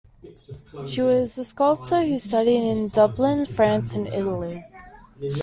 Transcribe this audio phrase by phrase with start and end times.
[0.87, 4.65] She was a sculptor who studied in Dublin, France, and Italy.